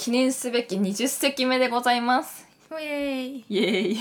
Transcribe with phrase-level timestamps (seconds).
[0.00, 2.48] 記念すべき20席目でございます。
[2.72, 3.44] イエーイ。
[3.50, 3.98] イエーイ、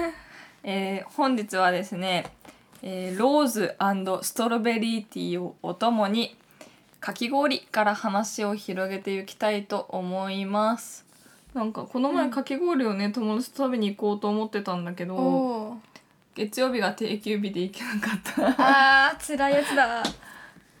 [0.64, 2.24] えー本日はですね、
[2.80, 3.76] えーローズ
[4.22, 6.34] ストロベリーティーをお供に
[7.00, 11.04] かき氷から話を広げていきたいと思います。
[11.52, 15.76] なんかこの前かき氷をね、友達と食べに行こうと思ってたんだけど
[16.34, 19.10] 月曜日が定休日で行けなかった。
[19.10, 20.02] あー辛いやつだ。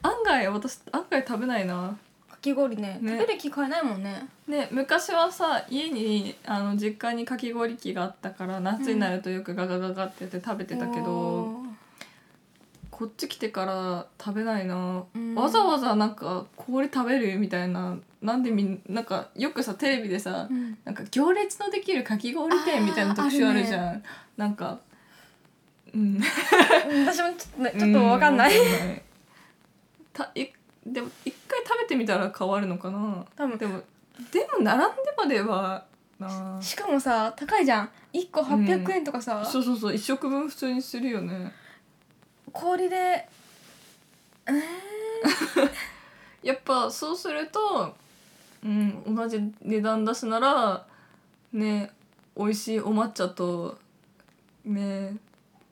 [0.02, 1.74] 案外私案外食べないな。
[1.74, 2.05] か
[2.46, 2.98] き氷ね。
[3.00, 3.18] ね。
[3.18, 4.28] 食べる機会ないもんね。
[4.46, 11.66] ね昔はさ家にあの実家にかき氷機があったから夏になるとよくガガガガってやって食べてたけど、おー
[12.90, 15.34] こっち来てから食べないな、うん。
[15.34, 20.78] わざわざなんか氷食べるみたいななんでみんなんかよくさテレビでさ、うん。
[20.84, 24.02] なんか行列のできるかき氷店みたいな特集あるじゃん、
[24.36, 24.78] なんか
[25.92, 26.00] うん。
[26.00, 26.20] うん
[27.06, 29.02] 私もちょっとねちょっとわかんない、うわかんない。
[30.12, 30.52] たい
[30.86, 31.35] でも一回
[31.66, 33.24] 食べてみたら変わるのかな？
[33.36, 33.58] 多分。
[33.58, 33.82] でも
[34.30, 35.84] でも並んでまでは
[36.18, 36.58] な。
[36.60, 37.90] しかもさ高いじゃん。
[38.12, 39.94] 1個800円とかさ、そうそうそう。
[39.94, 41.52] 一食分普通にするよね。
[42.52, 42.96] 氷で。
[42.96, 43.28] え
[46.46, 47.94] やっぱそうすると、
[48.64, 50.86] うん、同じ値段出すなら
[51.52, 51.90] ね
[52.36, 53.76] 美味しいお抹茶と
[54.64, 55.16] ね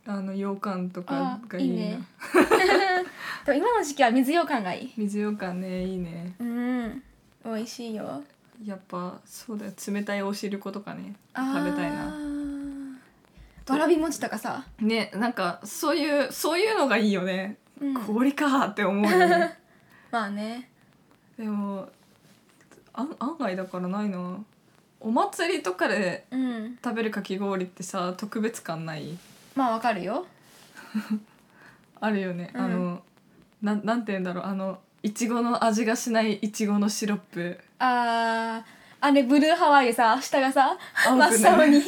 [0.06, 1.74] あの羊羹とー、かあがいいな。
[1.74, 2.02] いいね
[3.44, 4.92] でも今の時期は水羊羹がいい。
[4.96, 6.34] 水羊羹ねいいね。
[6.38, 7.02] うん。
[7.44, 8.22] 美味しいよ。
[8.64, 12.14] やっぱそうだよ冷たいお汁粉とかね食べたいな。
[13.68, 19.58] わらび餅とかさ、ねなんかそういうそういうのがいいよね、うん、氷かって思うよね。
[20.10, 20.70] まあね。
[21.38, 21.88] でも
[22.92, 24.38] あ案外だからないな。
[25.00, 26.78] お祭りとかでうん。
[26.82, 29.18] 食べるかき氷ってさ特別感ない？
[29.54, 30.26] まあわかるよ。
[32.00, 32.60] あるよね、うん。
[32.60, 33.02] あの
[33.64, 34.44] なんなんて言うんだろう。
[34.44, 37.58] あのいちごの味がしないいちごのシロップ。
[37.78, 38.84] あー。
[39.00, 41.82] あれブルーハワイでさ下がさ青くなる真っ青に。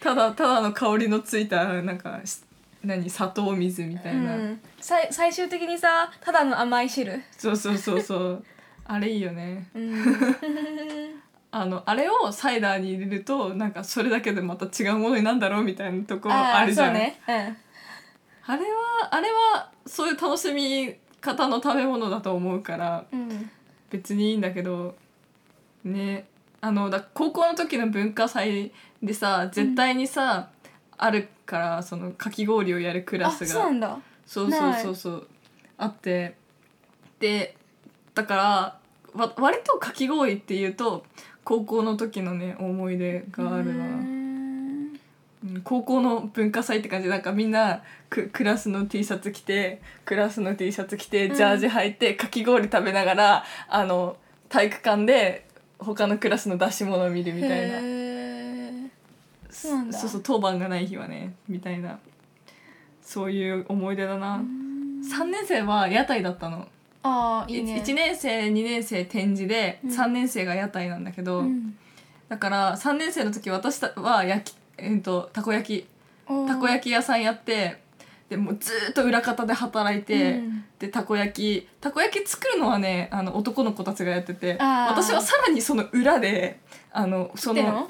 [0.00, 2.40] ただただの香りのついたなんかし
[2.82, 7.22] 何砂糖水みたいな、うん、さい最終的にさただの甘い汁。
[7.36, 8.44] そうそうそうそう。
[8.84, 9.68] あれいいよね。
[9.74, 10.04] うん。
[11.50, 16.86] あのあれをサイダーに入れるとなんかそれだけでまた違うものになんだろうみたいなところあるじゃん。
[16.88, 17.20] そうね。
[17.26, 17.63] うん
[18.46, 23.50] あれはあれはそういう楽しみ方の食べ物だと思うからうん。
[23.90, 24.96] 別にいいんだけど
[25.84, 26.26] ね
[26.60, 28.72] あのだ高校の時の文化祭
[29.02, 30.48] でさ絶対にさ、
[30.96, 33.46] あるからそのかき氷をやるクラあスが。
[33.46, 33.98] そうなんだ。
[34.26, 35.28] そうそうそうそう。
[35.76, 36.36] あって
[37.20, 37.56] で
[38.14, 38.78] だから
[39.14, 41.04] わ割とかき氷っていうと
[41.44, 43.84] 高校の時のね思い出があるな。
[43.84, 44.13] うーんうん
[45.62, 51.34] 高校の文化祭って感じなんかみんなククラスの T シャツ着てクラスの T シャツ着てうん。
[51.34, 54.16] ジャージ履いて、かき氷食べながらあの
[54.48, 55.46] 体育館で
[55.78, 57.78] 他のクラスの出し物を見るみたいな。
[59.50, 59.98] そうなんだ。
[59.98, 61.98] そうそう当番がない日はねみたいな。
[63.02, 66.66] そういう思い出だな、3年生は屋台だったの。
[67.02, 67.82] ああいいね。
[67.84, 69.90] 1年生2年生展示でうん。
[69.90, 71.76] 3年生が屋台なんだけど、うん。
[72.30, 75.86] だから3年生の時私たは焼き、えー、とたこ焼き。
[76.26, 77.82] たこ焼き屋さんやって
[78.28, 80.64] でもうずーっと裏方で働いて、うん。
[80.78, 81.68] でたこ焼き。
[81.80, 86.58] たこ焼き作るのはねあの男の子たちがやってて私はさらにその裏で
[86.92, 87.88] あのその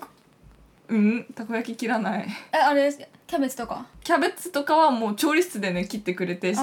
[0.89, 2.27] うんたこ焼き切らない。
[2.53, 2.93] えあれ
[3.27, 3.87] キャベツとか？
[4.03, 6.57] キャベツとかはもう調理室でね切ってくれてで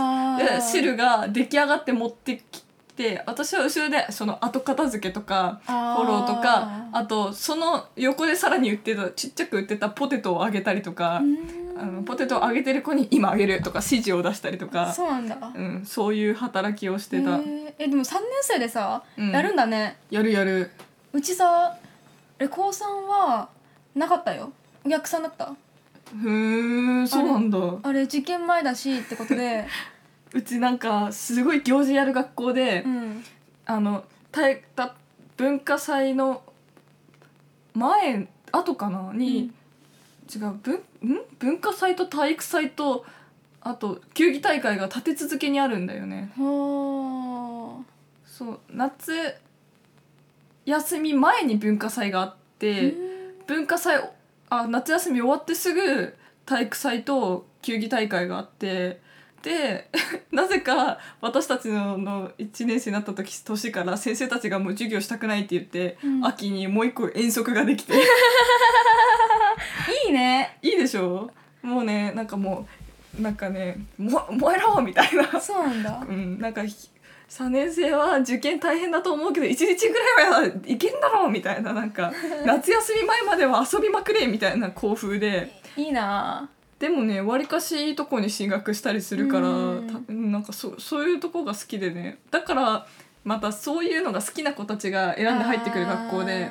[0.61, 2.63] 汁が出来上がって持ってき
[3.01, 11.19] て私は後ろでその後片付けとかあフォローとかああとその横でさらに売ってたちっちゃく売ってたポテトをあげたりとか。
[11.19, 11.61] うん。
[11.79, 14.93] あのポテトをあげてる子に今あげるとか指示を出したりとか。
[14.93, 15.37] そうなんだ。
[15.55, 17.39] うん、そういう働きをしてた、
[17.79, 19.31] えでも3年生でさ、うん。
[19.31, 19.97] やるんだね。
[20.11, 20.69] やるやる。
[21.11, 21.75] うちさ
[22.37, 23.49] レコーさんは
[23.95, 24.51] なかったよ。
[24.85, 25.45] お客さんだった？
[25.45, 27.57] へえそうなんだ。
[27.81, 29.65] あれ受験前だしってことで
[30.33, 33.23] うちなんかすごい行事やる学校で、うん
[33.66, 34.95] あの体た
[35.37, 36.41] 文化祭の
[37.73, 39.11] 前後かな？
[39.13, 39.51] に、
[40.33, 40.81] 違う文ん？
[41.39, 43.05] 文化祭と体育祭と
[43.61, 46.31] あと球技大会が立て続けにあるんだよね。
[46.37, 47.84] そ
[48.53, 49.35] う夏
[50.66, 53.11] 休み前に文化祭があって、うん
[53.47, 53.99] 文化祭
[54.49, 59.01] あ夏休み終わってすぐ体育祭と球技大会があって
[59.43, 59.90] で
[60.32, 66.26] なぜか私たちのの1年生になった時年から先生たちがもう授業したくないって言って、うん。
[66.26, 67.93] 秋にもう一個遠足ができて。
[70.08, 70.58] いいね。
[70.61, 71.29] いいでしょ？
[71.61, 72.67] もうねなんかも
[73.20, 75.40] うなんかねも燃えろみたいな。
[75.40, 76.03] そうなんだ。
[76.08, 76.76] うんなんかひ
[77.29, 82.11] 3年生は受験大変だと思うけど1日ぐらいはいけんだろうみたいななんか
[82.46, 85.61] 夏休み前までは遊びまくれみたいな校風で。
[85.78, 86.49] いいな
[86.81, 92.17] でもねわりかしいいとこに進学したりするからうなんかそそういうとこが好きでね。
[92.31, 92.87] だから
[93.23, 96.49] またそういうのが好きな子たちが選んで入ってくる学校で。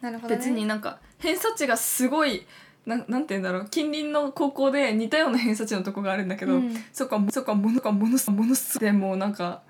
[0.00, 2.48] なるほど、ね、別になんか偏差値がすごい
[2.84, 3.68] なんなんて言うんだろう。
[3.70, 6.74] 近隣の高校で似たような偏差値のとこがあるんだけど、うん。
[6.92, 9.62] そこはそこはものかものすものすでもうなんか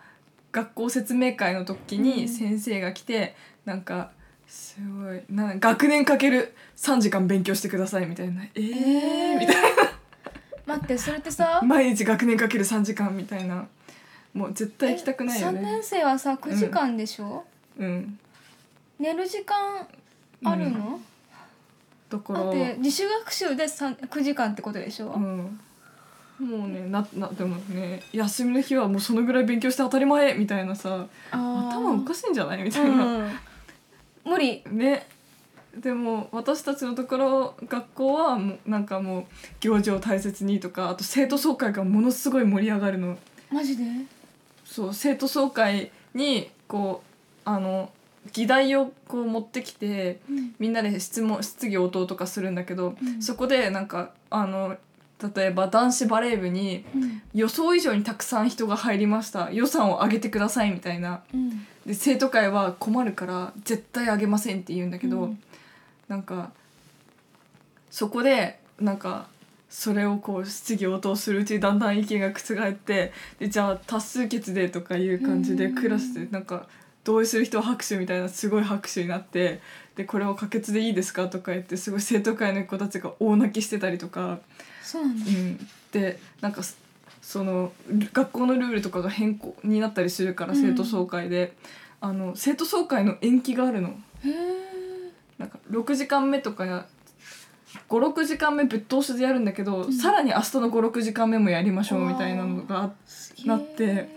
[0.50, 2.04] 学校説明会の時うん。
[2.04, 3.36] に先生が来て、
[3.66, 4.12] なんか
[4.48, 5.22] すごい。
[5.30, 8.42] な学年かける3時間勉強してくださいみたいな。
[8.54, 9.56] えー、えーみたい
[10.66, 13.66] 待ってそれってさな 毎日学年かける3時間みたいな。
[14.34, 17.44] もう絶対行きたくないよ3ね年生はさ9時間でしょ、
[17.78, 18.18] うん。
[18.98, 19.56] 寝る時間
[20.44, 21.00] あるの、
[22.10, 22.40] だから。
[22.44, 25.58] だって自主学習で3 9時間ってことでしょ、うん、
[26.40, 32.62] もうねななでもね休みの日はもうそのぐらい勉強して当たり前みたいなさ頭おかしいんじゃない？
[32.62, 33.30] みたいな、うん、
[34.28, 34.62] 無理。
[34.70, 35.06] ね。
[35.76, 39.24] でも私たちのところ学校はもうなんかもう
[39.60, 43.16] 行事を大切にとかあと生徒総会がものすごい盛り上がるの。
[43.52, 43.84] マジで？
[44.64, 47.92] そう生徒総会にこうあの
[48.32, 50.54] 議題をこう持ってきてうん。
[50.58, 53.22] みんなで質問質疑応答とかするんだけど、うん。
[53.22, 54.76] そこでなんかあの
[55.34, 57.22] 例えば男子バレー部にうん。
[57.34, 59.52] 予想以上にたくさん人が入りました。
[59.52, 61.22] 予算を上げてくださいみたいな。
[61.32, 65.42] うんで生徒会は困るから絶対上げませんって言うんだけど、うん。
[66.06, 66.52] なんか
[67.90, 69.26] そこでなんか
[69.70, 75.74] それをこう質疑応答するうちにだんだん意見が覆ってでじゃあ多数決でとかいう感じでうん。
[75.76, 76.68] クラスでなんか
[77.04, 79.62] 同意する人は拍手みたいなすごい拍手になって
[79.96, 84.40] でこれを可決でいいですかとか言ってすごい生徒会の子たちが大泣きしてたりとか。
[84.82, 85.24] そうなんだ。
[85.26, 86.60] うん、でなんか
[87.28, 90.62] そそのル学校のルールとかが変更になったりするからうん。
[90.62, 91.52] 生徒総会で、
[92.00, 93.88] あの生徒総会の延期があるの。
[93.88, 93.92] へ
[94.24, 96.86] えなんか6時間目とか
[97.90, 99.92] 56時間目ぶっ通しでやるんだけど、うん。
[99.92, 102.90] さらに明日の56時間目もやりましょうみたいなのがあ
[103.44, 104.08] なって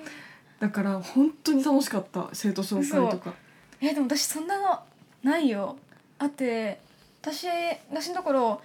[0.61, 2.29] だから本当に楽しかった。
[2.31, 3.33] 生徒総会とか。
[3.81, 4.79] えでも私そんなの
[5.21, 5.75] ないよ。
[6.17, 6.79] あって
[7.21, 7.45] 私
[7.91, 8.61] 私のところ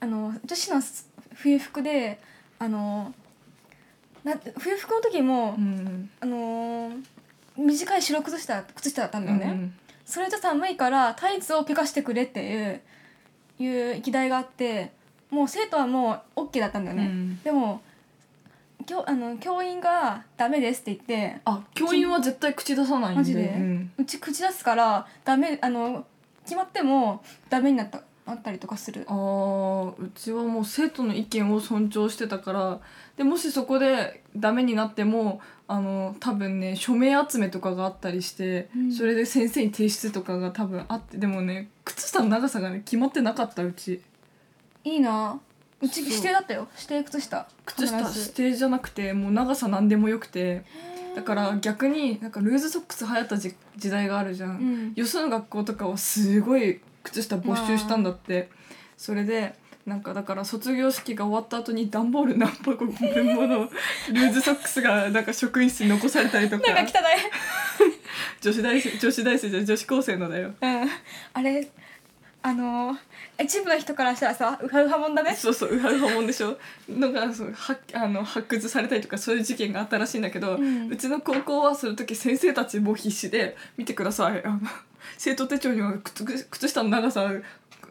[0.00, 0.80] あの女子の
[1.34, 2.18] 冬服で
[2.58, 3.12] あの
[4.24, 6.10] な冬服の時も、うん。
[6.20, 6.90] あの
[7.56, 9.74] 短い白靴下靴下だったんだよね、うん
[10.06, 12.80] それじゃ寒いからタイツをピカしてくれっていう
[13.62, 14.90] いう議題があって
[15.30, 17.42] もう生徒はもう OK だったんだよね、うん。
[17.44, 17.80] でも
[18.86, 23.16] 教あの教員が「ダメです」って言ってあ教員は絶対口出さないんで。
[23.18, 23.40] マジで？
[23.40, 23.92] うん。
[23.98, 26.04] うち口出すからダメあの
[26.42, 29.04] 決まってもダメになったあったりとかする。
[29.08, 32.80] あーうちはもう生徒の意見を尊重してたから
[33.16, 38.92] でもしそこでダメになってもあの多分ね署名集めとかがあったりして、うん。
[38.92, 44.00] それで先生に提出とかが多分あってでもね靴下の長さがね決まってなかったうち。
[44.84, 45.40] いいな。
[45.82, 46.68] うち指定だったよ。
[46.76, 47.48] 指定靴下。
[47.64, 50.64] 靴下指定じゃなくてもう長さ何でもよくて。
[51.16, 54.50] だから逆になんかルーズソックス流行った時時代があるじゃん。
[54.50, 54.92] うん。
[54.94, 58.50] よその学校とかはすごい靴下没収したんだって、
[58.96, 59.54] それで
[59.86, 62.86] なんかだから卒業式が終わった後に段ボール何箱分
[63.34, 66.72] ものルーズソックスがなんか職員室に残されたりとか。
[66.72, 67.00] なんか汚い。
[68.40, 70.54] 女子大生女子大生じゃ女子高生のだよ。
[70.60, 70.90] うん
[71.32, 71.68] あれ？
[72.42, 72.96] あの
[73.38, 75.34] 一部の人からしたらさウハウハもんだね。
[75.34, 76.56] そうそうウハウハもんでしょ。
[76.88, 84.42] のがそうはあの発掘されたりとかそういう事件があったらしいんだけど、ううんちの高校はその時先生たちも必死で「見てください。
[84.42, 84.60] あの
[85.18, 87.30] 生徒手帳には靴靴下の長さ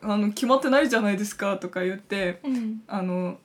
[0.01, 2.81] あの決まってないじゃないですか」とか言ってうん。
[2.87, 3.37] あの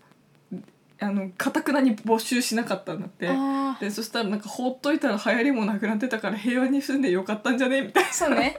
[1.01, 3.29] あのかくなに没収しなかったんだって。
[3.29, 7.83] あでそしたらなんか放っといたら流行りもなくなってたから平和に住んでよかったんじゃね？
[7.83, 8.09] みたいな。
[8.09, 8.57] あそうね。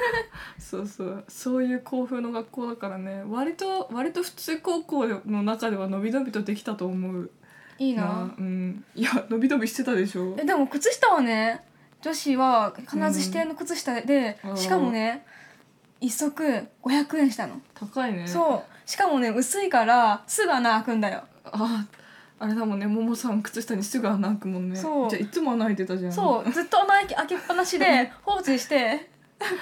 [0.58, 1.24] そうそう。
[1.28, 3.22] そういう校風の学校だからね。
[3.28, 7.30] 割と割と普通高校の中では伸び伸びとできたと思う。
[7.78, 8.02] いいな。
[8.04, 8.84] なうん。
[8.94, 10.34] いや伸び伸びしてたでしょ。
[10.38, 11.62] えでも靴下はね
[12.06, 14.56] 女子は必ず指定の靴下で、うん。
[14.56, 15.26] しかもね
[16.00, 16.40] 一足
[16.84, 18.28] 500円したの、高いね。
[18.28, 18.88] そう。
[18.88, 21.24] しかもね薄いからすぐ穴開くんだよ。
[21.44, 21.84] あ
[22.38, 22.86] あれだもんね。
[22.86, 24.76] ももさん靴下にすぐ穴開くもんね。
[24.76, 25.10] そう。
[25.10, 26.12] じゃあいつも穴開いてたじゃん。
[26.12, 26.52] そう。
[26.52, 29.10] ずっと穴開けっぱなしで 放置して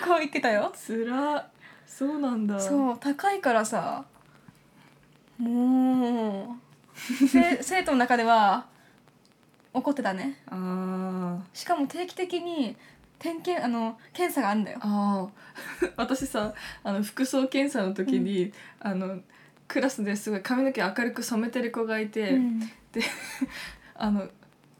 [0.07, 0.71] こう言ってたよ。
[0.75, 1.49] つら。
[1.87, 2.61] そうなんだ。
[2.61, 2.99] そう。
[2.99, 4.05] 高いからさ
[5.39, 7.27] もう。
[7.27, 8.67] せ生徒の中では
[9.75, 10.39] 怒ってたね。
[10.47, 11.59] あー。
[11.59, 12.77] しかも定期的に
[13.19, 14.79] 点検あの検査があるんだよ。
[14.81, 15.93] あー。
[15.97, 19.19] 私さあの服装検査の時に、あの
[19.67, 22.71] クラスですごい髪の毛明るく染めてる子がいて、うん。
[23.97, 24.29] あの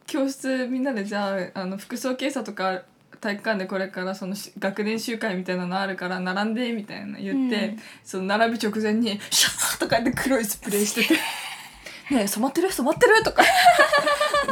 [0.07, 2.83] 教室みんなでじゃああの服装検査とか
[3.21, 7.79] 体育館でこれからそのし学年集会みたいなのあるから並んでみたいな言って、うん。
[8.05, 11.15] その並び直前にシャーとか言って黒いスプレーしてて
[12.15, 12.71] 「ねえ染まってる？
[12.71, 13.43] 染まってる?」とか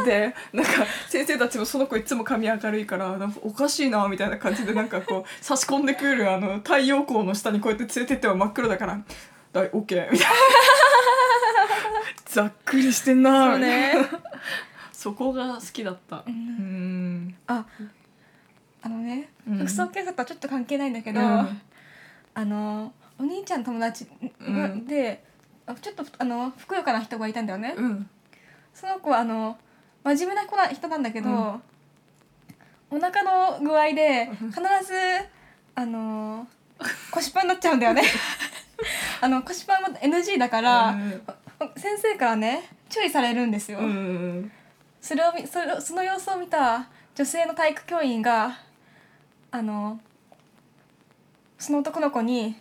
[0.03, 0.71] でなんか
[1.07, 8.99] 先生たちもその子いつも髪明るいからなんかおかしいなみたいな感じでなんかこう差し込んでくるあの太陽光の下にこうやって連れてっては真っ黒だから
[9.53, 10.17] 「だい OK」みたいな。
[12.25, 13.51] ざっくりしてんな。
[13.51, 13.93] そうね。
[14.91, 16.17] そこが好きだった。
[16.17, 17.27] ううん。
[17.27, 17.65] んあ
[18.81, 19.57] あのね、うん。
[19.59, 21.61] 服装検査とはちょっと関係ないんだけど、うん。
[22.33, 24.07] あのお兄ちゃんの友達
[24.39, 24.87] うん。
[24.87, 28.09] ちょっとあのふくよかな人がいたんだよね、うん。
[28.73, 29.57] その子はあの
[30.03, 31.61] 真面目な子な人なんだけど、うん。
[32.91, 34.93] お腹の具合で必ず
[35.75, 36.47] あの
[37.11, 38.03] 腰パンになっちゃうんだよね。
[39.21, 40.95] あの腰パンは NG だから、
[41.75, 44.51] 先生からね注意されるんですよ、うんうん
[45.01, 48.57] それを見それをその様子を見た女性の体育教員が
[49.51, 49.99] あの
[51.59, 52.55] その男の子に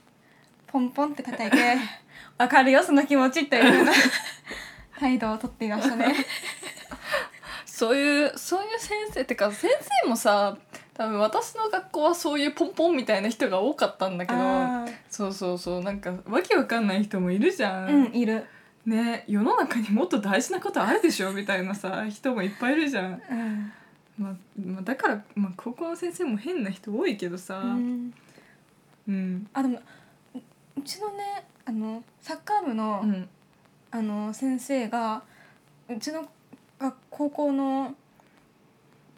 [0.67, 1.77] ポンポンって叩いて
[2.39, 3.93] 「わかるよその気持ち」というふうな
[4.99, 6.13] 態度をとっていましたね。
[7.83, 9.69] そういうそういう先生ってか先
[10.05, 10.57] 生もさ
[10.95, 18.47] 多分私の学校はそういうポンポンみたいな人が多かったんだけどあそうそうそうなんかわけわかんない人もいるじゃうんいる、
[18.87, 21.33] ね世の中にもっと大事なことあるでしょ？
[21.33, 23.73] みたいなさ人もいっぱいいるじゃん、うん。
[24.17, 24.35] まあ
[24.65, 27.59] まあ、だから、まあ、高校の先生も変な人多いけどさ。
[27.59, 28.15] うん。
[29.09, 29.49] うん。
[29.55, 29.81] あでも
[30.37, 30.39] う
[30.79, 33.29] うちのねあのサッカー部の,、うん。
[33.91, 35.25] あの先生が
[35.89, 36.29] うちの
[36.83, 37.95] 学高校の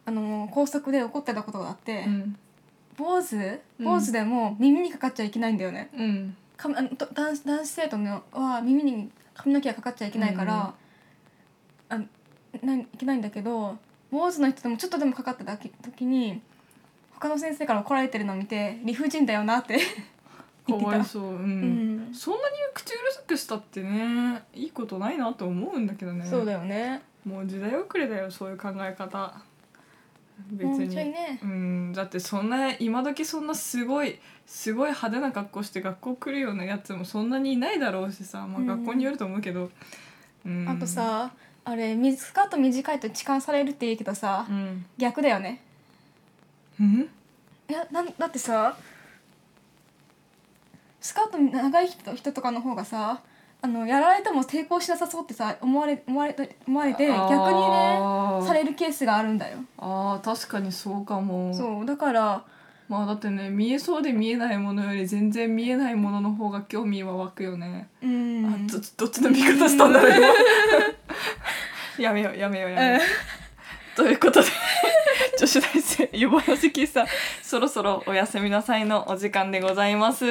[0.06, 2.36] あの校則で起こってたことがあって、うん。
[2.96, 3.36] 坊主？
[3.36, 3.84] うん。
[3.84, 6.36] 坊主でも耳にかかっちゃいけないんだよね、うん。
[6.56, 10.74] かあのと男子男子生徒のは耳に髪の毛がかかっちゃいけないから、
[11.88, 11.98] あ
[12.62, 13.78] ないいけないんだけど
[14.10, 16.40] 坊主の人でもちょっとでもかかった時に
[17.14, 19.78] 他の先生から怒られてるのを見て理不尽だよなって
[20.68, 21.40] かわいそう、うん。
[21.40, 22.14] うん。
[22.14, 26.26] そんなに口うるさくしたってねいいことないなと思うんだけどね。
[26.26, 29.34] そうだよねもう時代遅れだよそういう考え方。
[30.50, 30.96] 別に。
[31.42, 31.92] うん。
[31.92, 38.66] だってそんな今時そんなすごいすごい派手な格好して学校来るようなやつもそんなにいないだろうしさ、まあ、うん。
[38.66, 39.70] 学校によると思うけど、
[40.44, 41.32] うん、あとさ
[41.64, 45.62] あれみスカート短いと痴漢されるって言うけどさ、うん、逆だよね。
[46.78, 47.08] うん、
[47.70, 48.76] いやなんだってさ
[51.00, 53.22] スカート長い人人とかの方がさ
[53.64, 56.36] あのやられても抵抗しなさそうってさ思われ思われ
[56.68, 57.98] 思われて逆にね
[58.46, 59.56] されるケースがあるんだよ。
[59.78, 61.54] あー確かにそうかも。
[61.54, 62.44] そうだから
[62.90, 68.66] まあだってね見えそうで見えないものより全然見えないものの方が興味は湧くよね、うん。
[68.68, 70.28] あどどっちの見方したんだろう今。
[72.04, 74.48] やめようやめようやめよう、ということで
[75.38, 77.06] 女子大生夜話喫茶
[77.42, 80.26] そろそろおやすみなさいのお時間でございます、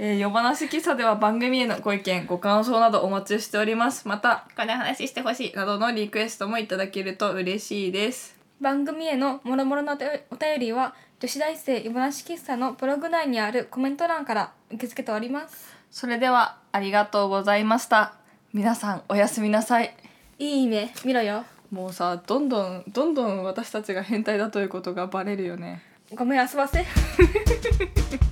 [0.00, 4.06] えー、夜話喫茶では番組へのご意見ご感想などお待ちしております。
[4.06, 5.52] またこの話してほしい。
[5.56, 8.36] などのリクエストもいただけると嬉しいです。
[8.60, 15.74] 番組へのもろもろのお便りは女子大生夜話喫茶のブログ内にあるコメント欄から受け付けております。
[15.90, 18.14] それではありがとうございました。
[18.52, 19.96] 皆さんおやすみなさい。
[20.38, 21.44] いい夢見ろよ。
[21.72, 25.82] もうさどんどんどんどん私たちが変態だということがバレるよね。
[26.14, 26.86] ごめん遊ばせ